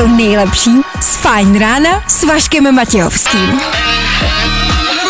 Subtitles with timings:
[0.00, 0.70] to nejlepší
[1.00, 3.60] z Fajn rána s Vaškem Matějovským.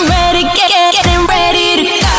[0.08, 2.10] Ready, get, get, getting ready to go.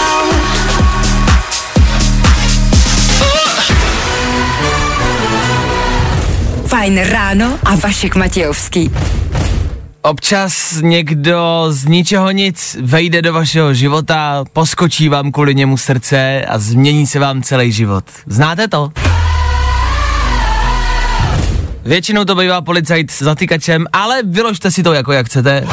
[6.68, 8.92] Fajn ráno a Vašek Matějovský.
[10.04, 16.59] Občas někdo z ničeho nic vejde do vašeho života, poskočí vám kvůli němu srdce a
[16.59, 18.03] změní se vám celý život.
[18.26, 18.91] Znáte to?
[21.85, 25.67] Většinou to bývá policajt s zatýkačem, ale vyložte si to jako jak chcete.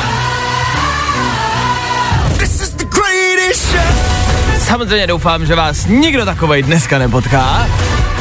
[4.59, 7.67] Samozřejmě doufám, že vás nikdo takovej dneska nepotká.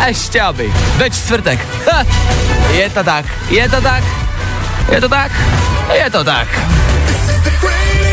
[0.07, 0.73] Ještě aby.
[0.97, 1.67] Ve čtvrtek.
[1.91, 2.03] Ha,
[2.71, 4.03] je to tak, je to tak,
[4.91, 5.31] je to tak,
[5.93, 6.47] je to tak.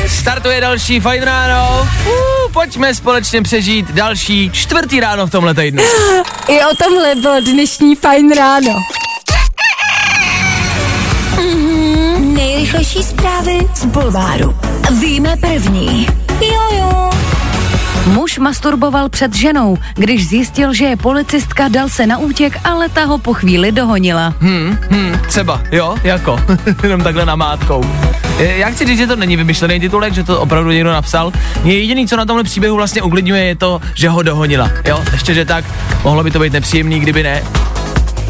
[0.09, 1.89] Startuje další fajn ráno.
[2.07, 5.83] Uh, pojďme společně přežít další čtvrtý ráno v tomhle týdnu.
[6.49, 8.75] I o tomhle bylo dnešní Fajn ráno.
[12.19, 14.57] Nejrychlejší zprávy z Bulváru.
[15.01, 16.07] Víme první.
[16.41, 17.14] Jojo.
[18.07, 19.77] Muž masturboval před ženou.
[19.95, 24.35] Když zjistil, že je policistka, dal se na útěk, ale ta ho po chvíli dohonila.
[24.41, 26.41] Hmm, hmm, třeba, jo, jako,
[26.83, 27.85] jenom takhle namátkou.
[28.39, 31.33] Já chci říct, že to není vymyšlený titulek, že to opravdu někdo napsal.
[31.63, 34.71] Mě jediný, co na tomhle příběhu vlastně uklidňuje, je to, že ho dohonila.
[34.85, 35.65] Jo, ještě, že tak,
[36.05, 37.43] mohlo by to být nepříjemný, kdyby ne.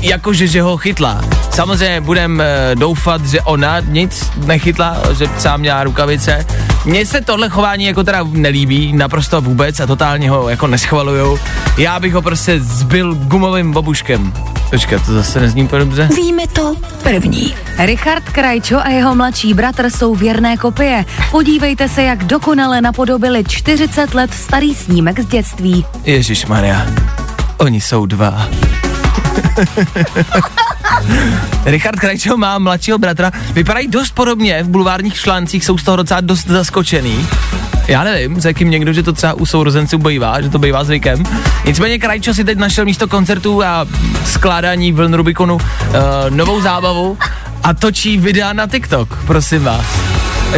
[0.01, 1.21] Jakože, že ho chytla.
[1.51, 6.47] Samozřejmě budem e, doufat, že ona nic nechytla, že sám měla rukavice.
[6.85, 11.39] Mně se tohle chování jako teda nelíbí, naprosto vůbec a totálně ho jako neschvaluju.
[11.79, 14.33] Já bych ho prostě zbyl gumovým babuškem.
[14.71, 16.09] Počkat, to zase nezní dobře.
[16.17, 17.55] Víme to první.
[17.79, 21.05] Richard Krajčo a jeho mladší bratr jsou věrné kopie.
[21.31, 25.87] Podívejte se, jak dokonale napodobili 40 let starý snímek z dětství.
[26.05, 26.87] Ježíš Maria,
[27.59, 28.49] oni jsou dva.
[31.65, 36.21] Richard Krajčo má mladšího bratra, vypadají dost podobně, v bulvárních článcích jsou z toho docela
[36.21, 37.29] dost zaskočený.
[37.89, 41.23] Já nevím, s jakým někdo, že to třeba u sourozenců bývá, že to bývá zvykem.
[41.65, 43.87] Nicméně Krajčo si teď našel místo koncertů a
[44.25, 45.61] skládání vln Rubikonu uh,
[46.31, 47.19] novou zábavu
[47.63, 49.85] a točí videa na TikTok, prosím vás.
[50.49, 50.55] Uh,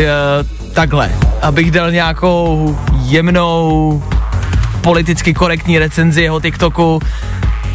[0.73, 1.11] takhle,
[1.43, 4.03] abych dal nějakou jemnou
[4.81, 7.01] politicky korektní recenzi jeho TikToku.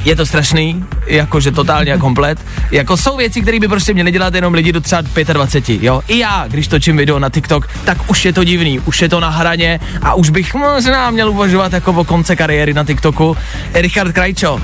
[0.05, 2.45] Je to strašný, jakože totálně a komplet.
[2.71, 5.01] Jako jsou věci, které by prostě měli dělat jenom lidi do třeba
[5.33, 6.01] 25, jo.
[6.07, 9.19] I já, když točím video na TikTok, tak už je to divný, už je to
[9.19, 13.37] na hraně a už bych možná měl uvažovat jako o konce kariéry na TikToku.
[13.73, 14.61] Richard Krajčo.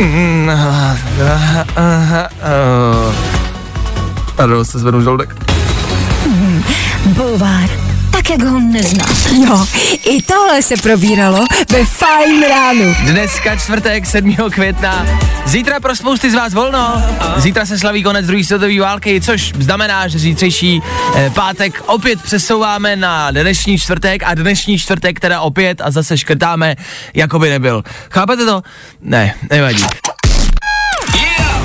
[0.00, 0.96] Mm, aha,
[1.76, 2.28] aha.
[4.36, 5.36] Pardon, se zvednu žaludek.
[7.06, 7.83] Bulvár.
[8.14, 9.26] Tak, jak ho neznáš.
[9.32, 9.66] Jo,
[10.04, 12.94] i tohle se probíralo ve Fajn ránu.
[13.04, 14.36] Dneska čtvrtek 7.
[14.50, 15.06] května.
[15.46, 17.02] Zítra pro spousty z vás volno.
[17.36, 20.82] Zítra se slaví konec druhé světové války, což znamená, že zítřejší
[21.16, 26.76] eh, pátek opět přesouváme na dnešní čtvrtek a dnešní čtvrtek teda opět a zase škrtáme,
[27.14, 27.82] jako by nebyl.
[28.10, 28.62] Chápete to?
[29.00, 29.84] Ne, nevadí.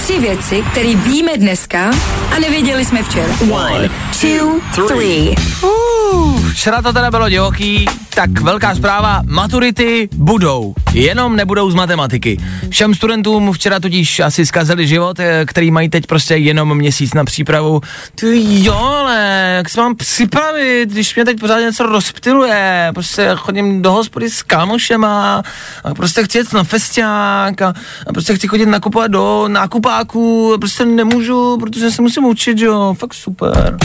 [0.09, 1.92] Tři věci, které víme dneska
[2.36, 3.34] a nevěděli jsme včera.
[3.52, 3.90] One,
[4.22, 5.36] two, three.
[5.64, 12.38] Uh, včera to teda bylo divoký, tak velká zpráva, maturity budou, jenom nebudou z matematiky.
[12.70, 17.26] Všem studentům včera totiž asi zkazili život, eh, který mají teď prostě jenom měsíc na
[17.26, 17.81] přípravu.
[18.16, 23.81] Ty jo, ale jak se mám připravit, když mě teď pořád něco rozptiluje, prostě chodím
[23.81, 25.44] do hospody s kámošema
[25.84, 27.74] a prostě chci jet na festiák a,
[28.08, 32.96] a prostě chci chodit nakupovat do nákupáků, a prostě nemůžu, protože se musím učit, jo,
[33.00, 33.78] fakt super.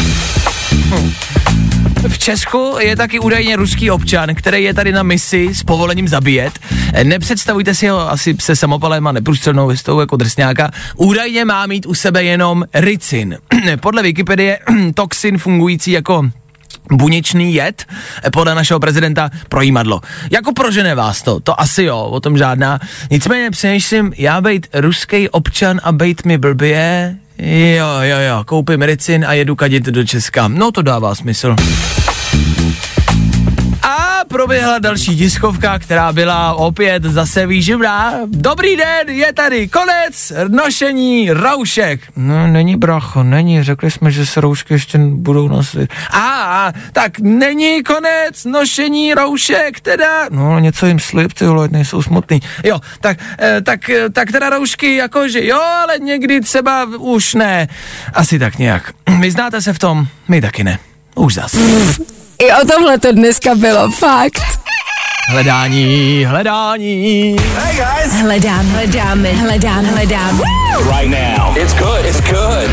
[2.09, 6.59] V Česku je taky údajně ruský občan, který je tady na misi s povolením zabíjet.
[7.03, 10.71] Nepředstavujte si ho asi se samopalem a neprůstřelnou věstou jako drsňáka.
[10.97, 13.39] Údajně má mít u sebe jenom ricin.
[13.81, 14.59] Podle Wikipedie
[14.95, 16.31] toxin fungující jako
[16.93, 17.85] buněčný jed
[18.33, 20.01] podle našeho prezidenta pro jímadlo.
[20.31, 22.79] Jako prožené vás to, to asi jo, o tom žádná.
[23.11, 27.17] Nicméně přemýšlím, já bejt ruský občan a bejt mi blbě,
[27.77, 30.49] jo, jo, jo, koupím ricin a jedu kadit do Česka.
[30.49, 31.57] No to dává smysl.
[34.35, 38.15] Proběhla další tiskovka, která byla opět zase výživná.
[38.27, 42.01] Dobrý den, je tady konec nošení roušek.
[42.17, 45.91] No, není bracho, není, řekli jsme, že se roušky ještě budou nosit.
[46.11, 50.29] A, a tak není konec nošení roušek, teda.
[50.31, 52.41] No, něco jim slib, ty vole, nejsou smutný.
[52.65, 57.69] Jo, tak, eh, tak, eh, tak teda roušky jakože jo, ale někdy třeba už ne.
[58.15, 58.93] Asi tak nějak.
[59.21, 60.07] Vy znáte se v tom?
[60.29, 60.79] My taky ne.
[61.15, 61.57] Už zas.
[62.39, 64.64] I o tomhle to dneska bylo, fakt.
[65.29, 67.37] Hledání, hledání.
[68.23, 70.41] Hledám, hledáme, hledám, hledám.
[70.99, 71.57] Right now.
[71.57, 72.05] It's good.
[72.05, 72.71] It's good.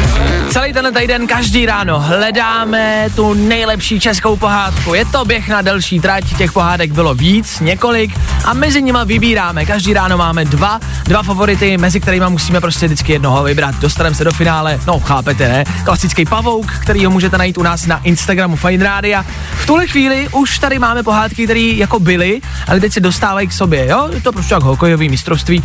[0.51, 4.94] Celý tenhle týden každý ráno hledáme tu nejlepší českou pohádku.
[4.94, 9.65] Je to běh na delší trať, těch pohádek bylo víc, několik a mezi nimi vybíráme.
[9.65, 13.75] Každý ráno máme dva, dva favority, mezi kterými musíme prostě vždycky jednoho vybrat.
[13.75, 15.63] Dostaneme se do finále, no chápete, ne?
[15.83, 19.24] Klasický pavouk, který ho můžete najít u nás na Instagramu Fine Radio.
[19.56, 23.53] V tuhle chvíli už tady máme pohádky, které jako byly, ale teď se dostávají k
[23.53, 24.09] sobě, jo?
[24.13, 25.63] Je to prostě jak hokejový mistrovství.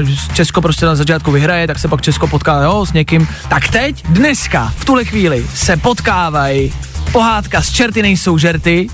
[0.00, 3.28] Uh, Česko prostě na začátku vyhraje, tak se pak Česko potká jo, s někým.
[3.48, 6.72] Tak teď, dneska, v tuhle chvíli se potkávají
[7.12, 8.86] pohádka s čerty nejsou žerty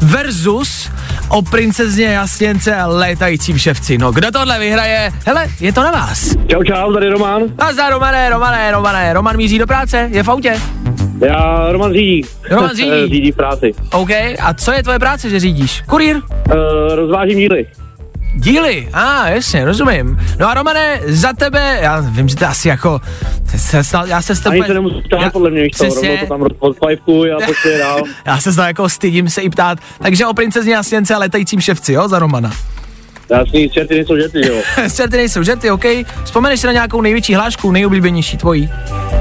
[0.00, 0.90] versus
[1.28, 3.98] o princezně jasněnce a létajícím ševci.
[3.98, 5.12] No, kdo tohle vyhraje?
[5.26, 6.36] Hele, je to na vás.
[6.48, 7.42] Čau, čau, tady Roman.
[7.58, 9.12] Nazdar, Romané, Romané, Romané.
[9.12, 10.60] Roman míří do práce, je v autě.
[11.22, 12.22] Já Roman řídí.
[12.50, 12.90] Roman řídí.
[13.08, 13.72] Řídí v práci.
[13.92, 14.10] OK,
[14.40, 15.80] a co je tvoje práce, že řídíš?
[15.80, 16.16] Kurýr?
[16.16, 17.66] Uh, rozvážím díly.
[18.34, 20.18] Díly, a ah, jasně, rozumím.
[20.38, 23.00] No a Romane, za tebe, já vím, že to asi jako,
[23.56, 24.56] se, se, já se s tebe...
[24.56, 28.02] Ani se nemusíš ptát, podle mě, víš to, rovnou to tam odpajkuj a prostě dál.
[28.26, 29.78] Já se znám jako stydím se i ptát.
[30.02, 32.52] Takže o princezně Jasněnce a letajícím ševci, jo, za Romana.
[33.30, 34.54] Jasný, čerty nejsou žety, jo.
[34.96, 35.84] Čerty nejsou žerty, OK.
[36.24, 38.70] Vzpomeneš si na nějakou největší hlášku, nejoblíbenější tvojí?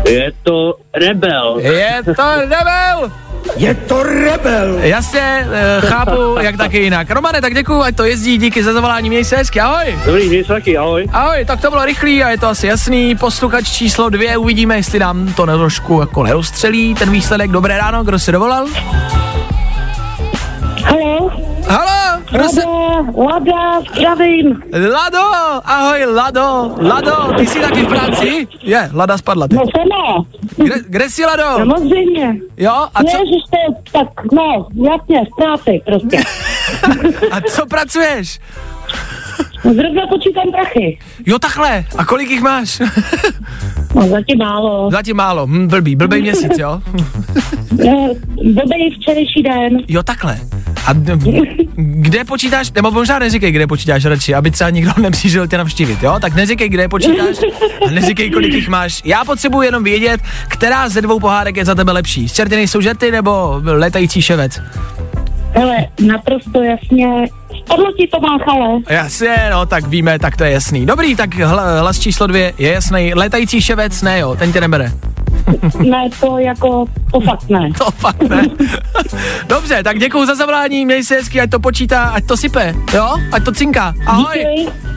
[0.10, 1.60] Je to rebel.
[1.60, 3.12] Je to rebel!
[3.58, 4.80] Je to rebel.
[4.80, 7.12] Jasně, eh, chápu, jak taky jinak.
[7.12, 10.00] Romane, tak děkuju, ať to jezdí, díky za zavolání, měj se hezky, ahoj.
[10.06, 11.08] Dobrý, měj se taky, ahoj.
[11.12, 13.16] Ahoj, tak to bylo rychlý a je to asi jasný.
[13.16, 17.52] Posluchač číslo dvě, uvidíme, jestli nám to trošku jako nerozstřelí, ten výsledek.
[17.52, 18.68] Dobré ráno, kdo se dovolal?
[20.84, 21.32] Halo,
[21.72, 22.62] Halo, kdo se...
[23.18, 24.64] Lada, zdravím.
[24.94, 25.24] Lado,
[25.66, 28.48] ahoj Lado, Lado, ty jsi taky v práci?
[28.64, 29.60] Je, Lada spadla teď.
[29.60, 30.26] No sama,
[30.58, 31.44] Kde, kde jsi Lado?
[31.58, 32.36] samozřejmě.
[32.58, 36.18] Jo, a co, Ježiš, to, tak no, jasně, v práci prostě.
[37.32, 38.40] a co pracuješ?
[39.64, 41.00] Zrovna počítám prachy.
[41.26, 42.82] Jo, takhle, a kolik jich máš?
[43.96, 44.92] No, zatím málo.
[44.92, 46.82] Zatím málo, hm, blbý, blbý měsíc, jo?
[47.86, 48.14] No,
[48.54, 49.78] Blbej včerejší den.
[49.88, 50.40] Jo, takhle.
[50.86, 50.94] A
[51.76, 56.18] kde počítáš, nebo možná neříkej, kde počítáš radši, aby třeba nikdo nepřišel tě navštívit, jo?
[56.22, 57.38] Tak neříkej, kde počítáš
[57.88, 59.02] a neříkej, kolik jich máš.
[59.06, 62.30] Já potřebuji jenom vědět, která ze dvou pohádek je za tebe lepší.
[62.30, 64.62] Z čerty nejsou žerty nebo letající ševec?
[65.54, 67.08] Hele, naprosto jasně,
[67.98, 68.80] ti to máchale.
[68.90, 70.86] Jasně, no, tak víme, tak to je jasný.
[70.86, 73.14] Dobrý, tak hla, hlas číslo dvě je jasný.
[73.14, 74.92] Letající ševec, ne jo, ten tě nebere.
[75.80, 77.70] Ne, to jako, to fakt ne.
[77.78, 78.44] To fakt ne.
[79.48, 83.18] Dobře, tak děkuji za zavolání, měj se hezky, ať to počítá, ať to sype, jo?
[83.32, 83.94] Ať to cinká.
[84.06, 84.46] Ahoj.
[84.56, 84.91] Díky.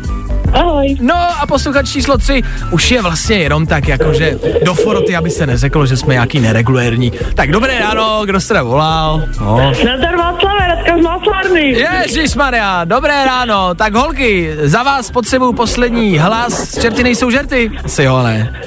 [0.54, 0.96] Ahoj.
[1.00, 5.46] No a posluchač číslo 3 už je vlastně jenom tak jakože do foroty, aby se
[5.46, 7.12] neřeklo, že jsme nějaký neregulérní.
[7.34, 9.22] Tak dobré ráno, kdo jste volal?
[9.40, 9.56] No.
[9.84, 11.60] Nazdar Václave, Radka z Máslárny.
[12.04, 13.74] Ježíš Maria, dobré ráno.
[13.74, 16.78] Tak holky, za vás potřebuju poslední hlas.
[16.80, 17.70] Čerty nejsou žerty?
[17.86, 18.60] Si jo, ne.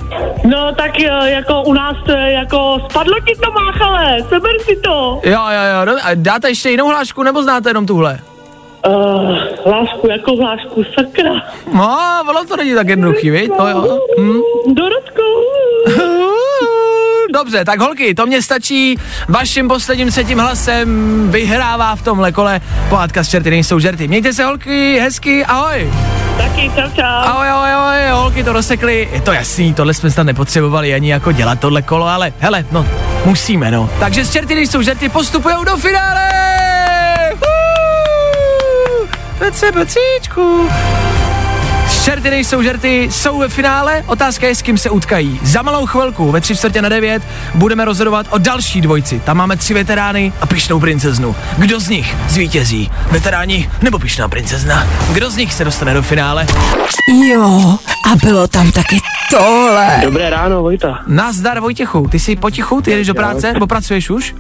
[0.46, 4.76] No tak eh, jako u nás to je jako spadlo ti to máchale, seber si
[4.76, 5.22] to.
[5.24, 5.96] Jo, jo, jo.
[6.16, 8.20] Dáte ještě jinou hlášku, nebo znáte jenom tuhle?
[8.88, 11.32] Uh, hlášku, jako hlášku, sakra.
[11.74, 11.98] No,
[12.30, 13.52] ono to není tak jednoduchý, viď?
[13.58, 14.00] To jo.
[14.20, 14.40] Hm?
[14.74, 15.22] Dorotko.
[17.34, 18.98] Dobře, tak holky, to mě stačí.
[19.30, 20.88] Vaším posledním třetím hlasem
[21.32, 24.08] vyhrává v tomhle kole pohádka s čerty nejsou žerty.
[24.08, 25.94] Mějte se holky, hezky, ahoj.
[26.38, 27.04] Taky, čau, čau.
[27.04, 29.10] Ahoj, ahoj, ahoj, holky to rozsekli.
[29.12, 32.86] Je to jasný, tohle jsme snad nepotřebovali ani jako dělat tohle kolo, ale hele, no,
[33.26, 33.90] musíme, no.
[34.00, 36.57] Takže s čerty nejsou žerty postupujou do finále.
[39.40, 40.70] Petříčku.
[40.70, 41.07] S
[42.08, 45.40] čerty nejsou žerty, jsou ve finále, otázka je, s kým se utkají.
[45.44, 47.24] Za malou chvilku, ve tři čtvrtě na devět,
[47.56, 49.20] budeme rozhodovat o další dvojci.
[49.26, 51.36] Tam máme tři veterány a pišnou princeznu.
[51.58, 52.92] Kdo z nich zvítězí?
[53.12, 54.88] Veteráni nebo pišná princezna?
[55.14, 56.46] Kdo z nich se dostane do finále?
[57.30, 57.78] Jo,
[58.12, 58.98] a bylo tam taky
[59.32, 60.00] tohle.
[60.04, 61.00] Dobré ráno, Vojta.
[61.08, 64.36] Nazdar Vojtěchu, ty jsi potichu, ty jedeš do práce, nebo pracuješ už?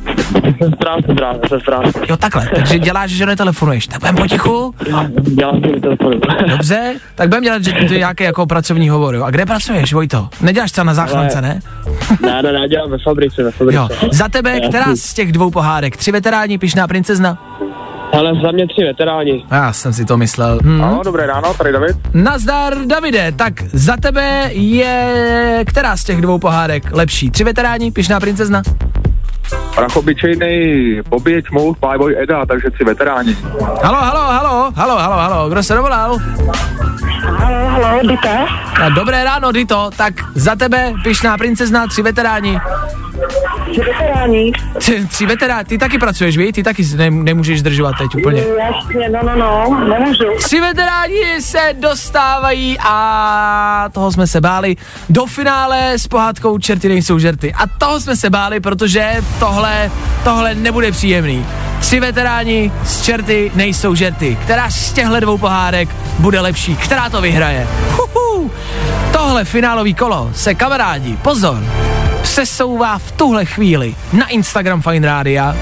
[0.58, 1.04] Jsem v práci,
[1.50, 1.92] jsem v práci.
[2.10, 3.88] Jo, takhle, takže děláš, že netelefonuješ.
[3.88, 4.76] Tak budem potichu,
[5.22, 6.20] Dělám si telefonu.
[6.48, 9.16] dobře, tak budem dělat, že to je nějaký jako pracovní hovor.
[9.16, 9.24] Jo.
[9.24, 10.30] A kde pracuješ, Vojto?
[10.42, 11.60] Neděláš třeba na záchrance, ne?
[12.22, 13.78] Ne, ne, ne, dělám ve fabrice, ve fabrice.
[13.78, 15.98] Jo, za tebe, která z těch dvou pohádek?
[15.98, 17.38] Tři veteráni, pišná princezna?
[18.14, 19.46] Ale za mě tři veteráni.
[19.52, 20.60] Já jsem si to myslel.
[20.64, 20.78] Hm.
[20.78, 21.98] No, dobré ráno, tady David.
[22.14, 27.32] Nazdar, Davide, tak za tebe je která z těch dvou pohádek lepší?
[27.32, 28.62] Tři veteráni, pišná princezna?
[29.76, 30.52] Prach obyčejný
[31.10, 33.38] Bobby, Čmout, Playboy, Eda, takže tři veteráni.
[33.84, 36.18] Halo, halo, halo, halo, halo, halo, kdo se dovolal?
[37.22, 38.46] Halo, halo, Dita.
[38.82, 42.60] A Dobré ráno, Dito, tak za tebe, pišná princezna, tři veteráni.
[43.72, 44.52] Tři veteráni.
[44.78, 46.52] Tři, tři veterá, ty taky pracuješ, víš?
[46.54, 48.44] Ty taky ne, nemůžeš zdržovat teď úplně.
[48.60, 50.24] Jasně, no, no, no, nemůžu.
[50.38, 54.76] Tři veteráni se dostávají a toho jsme se báli
[55.10, 57.54] do finále s pohádkou Čerty nejsou žerty.
[57.54, 59.92] A toho jsme se báli, protože tohle,
[60.24, 61.46] tohle nebude příjemný.
[61.80, 64.38] Tři veteráni z Čerty nejsou žerty.
[64.44, 66.76] Která z těchto dvou pohádek bude lepší?
[66.76, 67.68] Která to vyhraje?
[67.92, 68.52] Huhu.
[69.12, 71.64] Tohle finálový kolo se kamarádi, pozor,
[72.22, 75.56] přesouvá v tuhle chvíli na Instagram Fine Rádia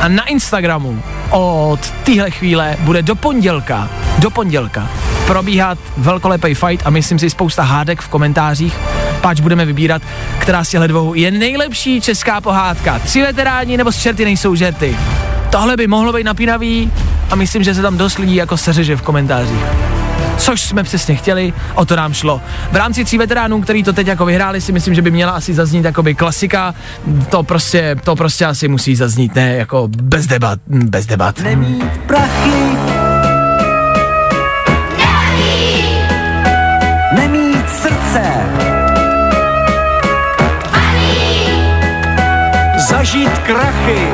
[0.00, 3.88] a na Instagramu od téhle chvíle bude do pondělka,
[4.18, 4.88] do pondělka
[5.26, 8.78] probíhat velkolepý fight a myslím si spousta hádek v komentářích,
[9.20, 10.02] páč budeme vybírat,
[10.38, 12.98] která z těchto dvou je nejlepší česká pohádka.
[12.98, 14.96] Tři veteráni nebo z čerty nejsou žerty.
[15.50, 16.92] Tohle by mohlo být napínavý
[17.30, 20.03] a myslím, že se tam dost lidí jako seřeže v komentářích.
[20.38, 22.40] Což jsme přesně chtěli, o to nám šlo.
[22.72, 25.54] V rámci tří veteránů, který to teď jako vyhráli, si myslím, že by měla asi
[25.54, 26.74] zaznít jakoby klasika.
[27.28, 31.40] To prostě, to prostě asi musí zaznít, ne jako bez debat, bez debat.
[31.40, 32.50] Nemít prachy.
[37.16, 38.22] Nemít srdce.
[42.88, 44.08] Zažít krachy.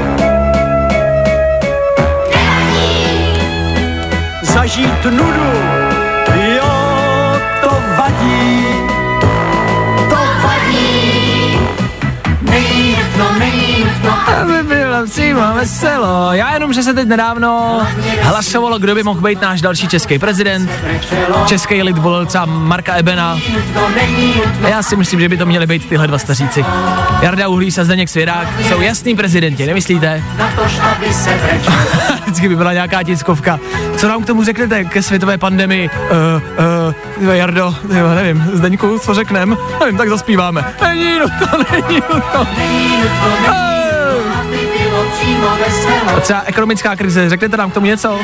[4.42, 5.79] Zažít nudu.
[8.20, 8.36] Jo,
[10.08, 11.58] to vadí.
[14.02, 14.79] To vadí.
[15.00, 16.32] Není není bylo přímo veselo.
[16.32, 17.80] Já jenom, že se teď nedávno
[18.20, 20.70] hlasovalo, kdo by mohl být náš další český prezident.
[21.46, 23.38] Český lid volil třeba Marka Ebena.
[24.64, 26.64] A já si myslím, že by to měli být tyhle dva staříci.
[27.22, 30.22] Jarda Uhlíš a Zdeněk Svěrák jsou jasný prezidenti, nemyslíte?
[32.22, 33.60] Vždycky by byla nějaká tiskovka.
[33.96, 35.90] Co nám k tomu řeknete ke světové pandemii?
[35.90, 37.74] Uh, uh, Jardo,
[38.14, 39.56] nevím, Zdeňku, co řeknem?
[39.80, 40.64] Nevím, tak zaspíváme.
[40.82, 42.46] Není nutno, není nutno.
[43.48, 43.79] Eh.
[46.16, 48.18] A třeba ekonomická krize, řeknete nám k tomu něco?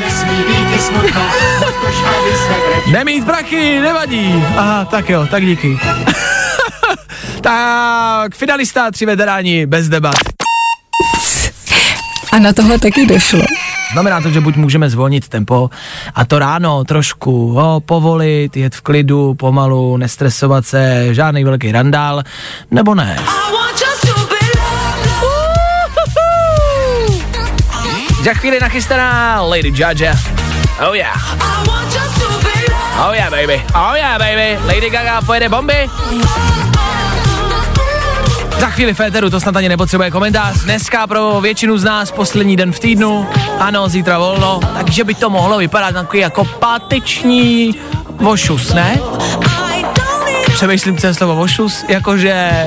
[2.93, 4.45] Nemít prachy, nevadí.
[4.57, 5.79] Aha, tak jo, tak díky.
[7.41, 10.15] tak, finalista, tři veteráni, bez debat.
[12.33, 13.43] A na tohle taky došlo.
[13.93, 15.71] Znamená to, že buď můžeme zvolnit tempo
[16.15, 22.23] a to ráno trošku o, povolit, jet v klidu, pomalu, nestresovat se, žádný velký randál,
[22.71, 23.17] nebo ne.
[28.27, 30.15] Za chvíli nachystaná Lady Jaja.
[30.89, 31.37] Oh yeah.
[33.07, 33.63] Oh yeah, baby.
[33.75, 34.59] Oh yeah, baby.
[34.67, 35.91] Lady Gaga pojede bomby.
[38.59, 40.65] Za chvíli Féteru, to snad ani nepotřebuje komentář.
[40.65, 43.27] Dneska pro většinu z nás poslední den v týdnu.
[43.59, 47.75] Ano, zítra volno, takže by to mohlo vypadat takový jako páteční
[48.11, 49.01] vošus, ne?
[50.57, 52.67] Přemýšlím celé slovo vošus, jakože...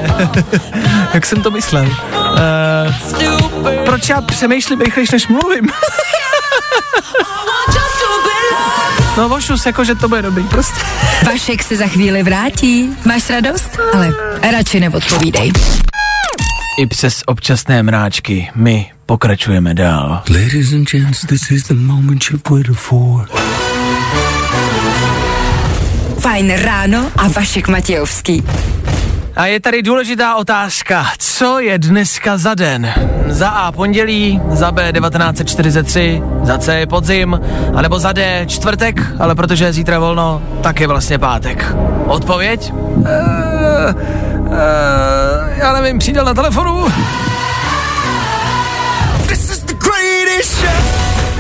[1.14, 1.86] jak jsem to myslel?
[1.86, 1.90] Uh,
[3.86, 5.68] proč já přemýšlím rychlejš, než mluvím?
[9.18, 10.80] no vošus, jakože to bude dobrý, prostě.
[11.26, 12.90] Vašek se za chvíli vrátí.
[13.06, 13.80] Máš radost?
[13.94, 14.12] Ale
[14.52, 15.52] radši neodpovídej.
[16.80, 20.22] I přes občasné mráčky my pokračujeme dál.
[20.30, 23.28] Ladies and gents, this is the moment you've waited for.
[26.20, 28.44] Fajn ráno a Vašek Matějovský.
[29.36, 31.06] A je tady důležitá otázka.
[31.18, 32.94] Co je dneska za den?
[33.28, 37.40] Za A pondělí, za B 1943, za C podzim,
[37.76, 41.76] anebo za D čtvrtek, ale protože je zítra volno, tak je vlastně pátek.
[42.06, 42.74] Odpověď?
[42.74, 44.56] Uh, uh,
[45.58, 46.88] já nevím, přítel na telefonu.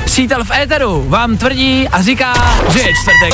[0.05, 2.33] Přítel v éteru vám tvrdí a říká,
[2.73, 3.33] že je čtvrtek.